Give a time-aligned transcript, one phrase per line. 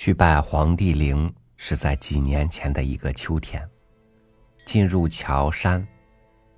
[0.00, 3.68] 去拜黄帝陵是在几年前的一个秋天。
[4.64, 5.84] 进入桥山，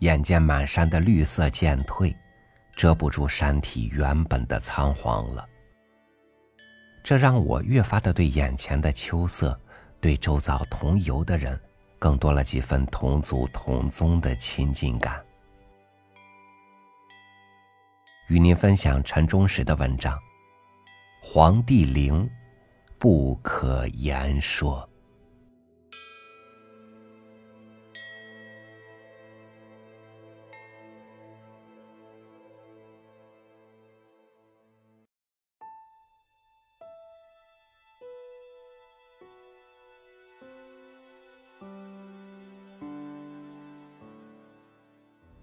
[0.00, 2.14] 眼见满山的绿色渐退，
[2.76, 5.48] 遮不住山体原本的苍黄了。
[7.02, 9.58] 这让我越发的对眼前的秋色，
[9.98, 11.58] 对周遭同游的人，
[11.98, 15.24] 更多了几分同族同宗的亲近感。
[18.28, 20.14] 与您分享陈忠实的文章
[21.22, 22.28] 《黄帝陵》。
[23.02, 24.88] 不可言说。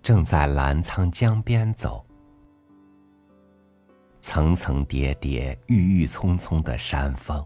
[0.00, 2.09] 正在澜沧江边走。
[4.20, 7.44] 层层叠叠、郁郁葱葱的山峰，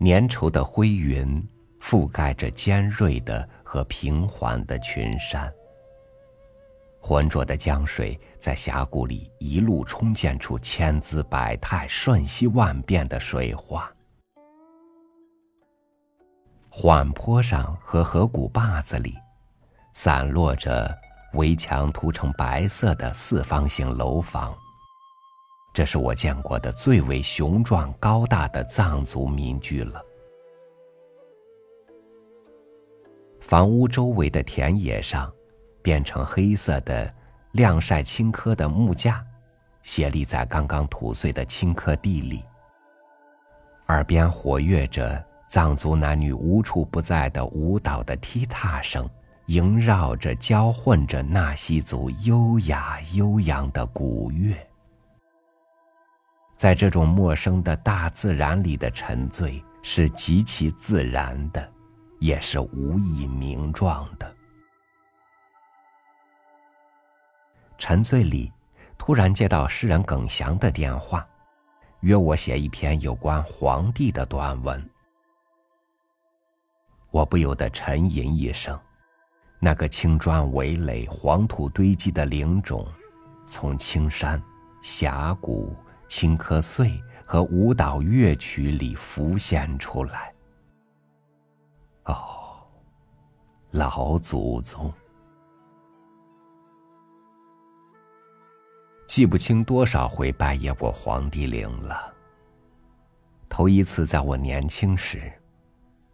[0.00, 1.42] 粘稠的灰云
[1.80, 5.52] 覆盖着尖锐的和平缓的群山。
[7.00, 13.90] 浑浊的江水在峡谷里一路冲溅出千姿百态、瞬息万变的水花。
[16.68, 19.16] 缓坡上和河谷坝子里，
[19.94, 20.94] 散落着
[21.32, 24.54] 围墙涂成白色的四方形楼房。
[25.72, 30.04] 这是我见过的最为雄壮高大的藏族民居了。
[33.40, 35.32] 房屋周围的田野上，
[35.82, 37.12] 变成黑色的
[37.52, 39.24] 晾晒青稞的木架，
[39.82, 42.44] 斜立在刚刚吐穗的青稞地里。
[43.88, 49.08] 耳边活跃着藏族男女无处不在的舞蹈的踢踏声，
[49.46, 54.54] 萦绕着、交混着纳西族优雅悠扬的古乐。
[56.60, 61.72] 在这种陌生的大自然里的沉醉，是极其自然的，
[62.18, 64.36] 也是无以名状的。
[67.78, 68.52] 沉醉里，
[68.98, 71.26] 突然接到诗人耿祥的电话，
[72.00, 74.86] 约我写一篇有关皇帝的短文。
[77.10, 78.78] 我不由得沉吟一声，
[79.60, 82.86] 那个青砖围垒、黄土堆积的陵冢，
[83.46, 84.38] 从青山
[84.82, 85.74] 峡谷。
[86.10, 90.34] 青稞碎和舞蹈乐曲里浮现出来。
[92.06, 92.66] 哦，
[93.70, 94.92] 老祖宗，
[99.06, 102.12] 记不清多少回拜谒过黄帝陵了。
[103.48, 105.32] 头一次在我年轻时，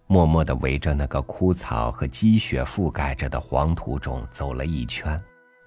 [0.06, 5.18] 默默的围着那个枯草和积雪覆盖着的黄土中走了一圈。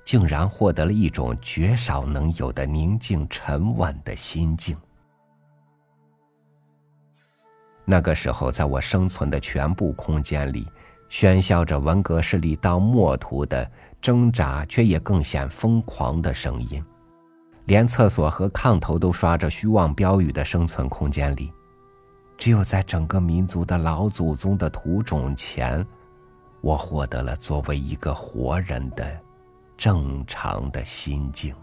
[0.10, 4.76] 竟然获得了一种绝少能有的宁静沉稳的心境。
[7.86, 10.68] 那个时候，在我生存的全部空间里，
[11.12, 13.70] 喧嚣着文革势力到末途的
[14.02, 16.84] 挣扎，却也更显疯狂的声音。
[17.66, 21.54] 连厕所和炕头都刷着虚妄标语的生存空间里，
[22.36, 25.86] 只有在整个民族的老祖宗的土种前，
[26.62, 29.22] 我获得了作为一个活人的。
[29.80, 31.56] 正常的心境。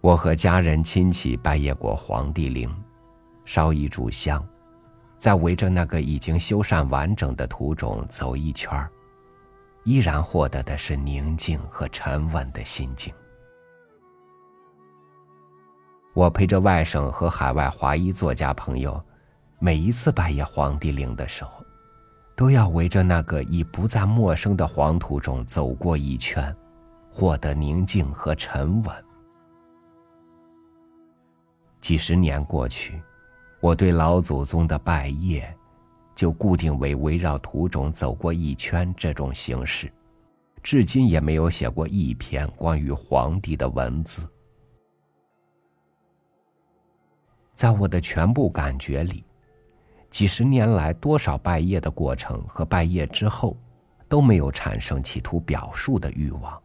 [0.00, 2.68] 我和家人亲戚拜谒过黄帝陵，
[3.44, 4.44] 烧一炷香，
[5.16, 8.90] 再围着那个已经修缮完整的土冢走一圈儿
[9.84, 13.14] 依然获得的是宁静和沉稳的心境。
[16.14, 19.00] 我陪着外省和海外华裔作家朋友，
[19.60, 21.64] 每一次拜谒黄帝陵的时候。
[22.36, 26.54] 都要围着那个已不再陌生的黄土中走过一圈，
[27.10, 29.04] 获得宁静和沉稳。
[31.80, 33.00] 几十年过去，
[33.58, 35.44] 我对老祖宗的拜谒，
[36.14, 39.90] 就固定为围绕土冢走过一圈这种形式，
[40.62, 44.30] 至今也没有写过一篇关于皇帝的文字。
[47.54, 49.24] 在我的全部感觉里。
[50.16, 53.54] 几十年来，多少拜谒的过程和拜谒之后，
[54.08, 56.58] 都没有产生企图表述的欲望。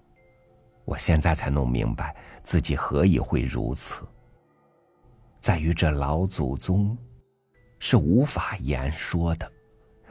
[0.86, 4.08] 我现在才弄明白自己何以会如此。
[5.42, 6.98] 在于这老祖宗，
[7.78, 9.52] 是无法言说的，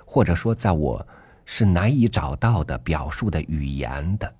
[0.05, 1.09] 或者说，在我
[1.47, 4.31] 是难以找到的表述的语言的。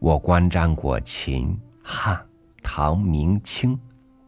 [0.00, 2.20] 我观瞻过秦、汉、
[2.60, 3.78] 唐、明、清。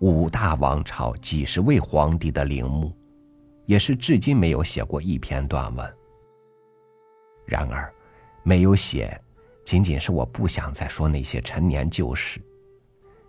[0.01, 2.93] 五大王朝几十位皇帝的陵墓，
[3.65, 5.95] 也是至今没有写过一篇短文。
[7.45, 7.93] 然而，
[8.43, 9.21] 没有写，
[9.65, 12.41] 仅仅是我不想再说那些陈年旧事。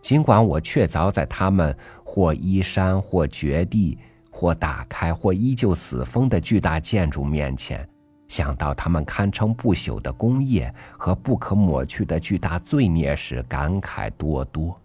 [0.02, 3.98] 尽管我确凿在他们或依山或绝地。
[4.30, 7.90] 或打开，或依旧死封的巨大建筑面前，
[8.28, 14.80] 想到他们堪称不朽的工业和不可抹去的巨大罪孽时，感慨多多。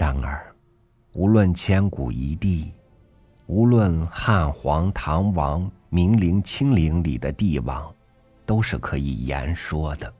[0.00, 0.50] 然而，
[1.12, 2.72] 无论千古一帝，
[3.44, 7.94] 无论汉皇、唐王、明陵、清陵里的帝王，
[8.46, 10.10] 都是可以言说的。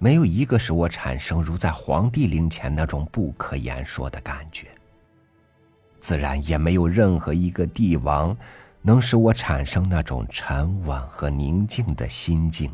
[0.00, 4.66] 没有一个使我产生如在皇帝陵前那种不可言说的感觉，
[6.00, 8.36] 自然也没有任何一个帝王
[8.82, 12.72] 能使我产生那种沉稳和宁静的心境。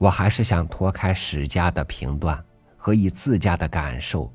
[0.00, 2.42] 我还是想脱开史家的评断
[2.78, 4.32] 和以自家的感受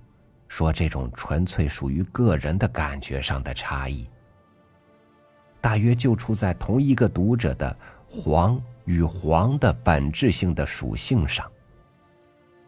[0.47, 4.07] 说这种纯粹属于个人的感觉上的差异，
[5.59, 7.75] 大约就出在同一个读者的
[8.07, 8.61] 黄。
[8.85, 11.51] 与黄的本质性的属性上，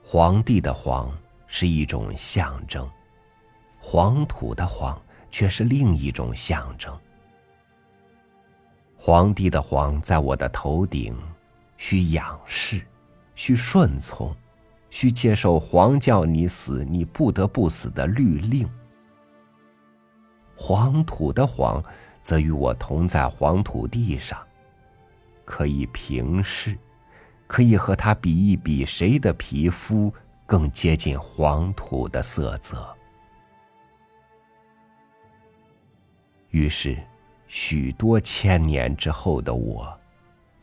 [0.03, 1.15] 皇帝的黄
[1.45, 2.89] 是一种象征，
[3.79, 4.99] 黄土的黄
[5.29, 6.99] 却是另一种象征。
[8.97, 11.15] 皇帝的黄在我的头顶，
[11.77, 12.81] 需仰视，
[13.35, 14.35] 需顺从，
[14.89, 18.67] 需接受黄叫你死，你不得不死的律令。
[20.55, 21.83] 黄土的黄，
[22.21, 24.37] 则与我同在黄土地上。
[25.45, 26.77] 可以平视，
[27.45, 30.13] 可以和他比一比，谁的皮肤
[30.45, 32.93] 更接近黄土的色泽。
[36.49, 36.97] 于是，
[37.47, 39.97] 许多千年之后的我，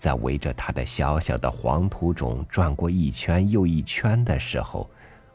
[0.05, 4.91] 在围着他的小小的黄土冢转过一圈又一圈的时候，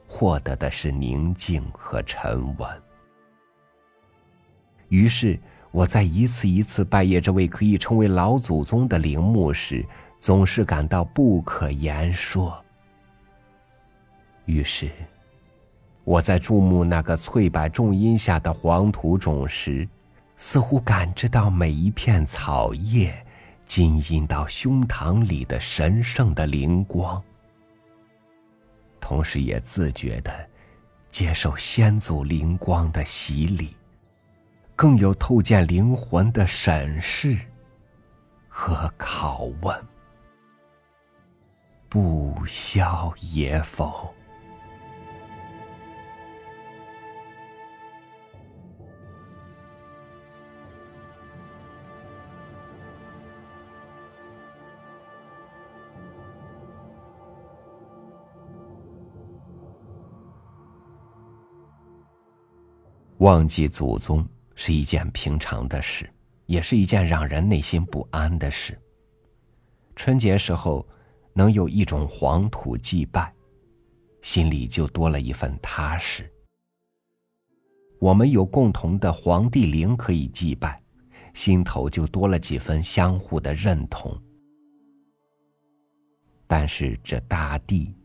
[0.07, 2.69] 获得的是宁静和沉稳。
[4.89, 5.39] 于是。
[5.71, 9.85] 我在一次一次拜谒这位可以称为老祖宗的陵墓时，
[10.19, 12.59] 总是感到不可言说。
[14.45, 14.89] 于是，
[16.03, 19.87] 我在注目那个翠柏重荫下的黄土冢时，
[20.37, 23.13] 似乎感知到每一片草叶
[23.69, 27.23] 浸印到胸膛里的神圣的灵光，
[28.99, 30.49] 同时也自觉的
[31.11, 33.77] 接受先祖灵光的洗礼。
[34.75, 37.37] 更有透见灵魂的审视
[38.47, 39.87] 和拷问，
[41.87, 44.11] 不消也否？
[63.19, 64.27] 忘记祖宗。
[64.61, 66.11] 是一件平常的事，
[66.45, 68.77] 也是一件让人内心不安的事。
[69.95, 70.85] 春节时候
[71.31, 73.33] 能有一种黄土祭拜，
[74.21, 76.29] 心里就多了一份踏实。
[78.01, 80.77] 我们有共同的皇帝陵可以祭拜，
[81.33, 84.13] 心头就多了几分相互的认同。
[86.45, 87.95] 但是这大地、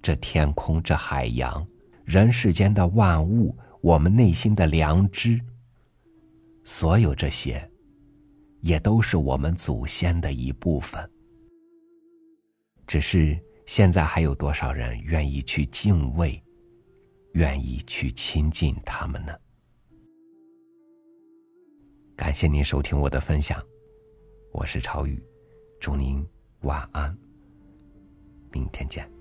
[0.00, 1.66] 这天空、这海洋、
[2.04, 5.38] 人世间的万物，我们内心的良知。
[6.64, 7.70] 所有这些，
[8.60, 11.06] 也都是我们祖先的一部分。
[12.86, 16.42] 只是现在还有多少人愿意去敬畏，
[17.34, 19.34] 愿意去亲近他们呢？
[22.16, 23.62] 感谢您收听我的分享，
[24.50, 25.22] 我是超宇，
[25.78, 26.26] 祝您
[26.62, 27.14] 晚安，
[28.50, 29.13] 明天见。